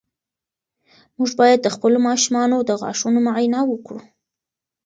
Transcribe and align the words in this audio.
موږ 1.17 1.31
باید 1.39 1.59
د 1.63 1.67
خپلو 1.75 1.97
ماشومانو 2.07 2.57
د 2.61 2.71
غاښونو 2.81 3.19
معاینه 3.27 3.59
وکړو. 3.67 3.99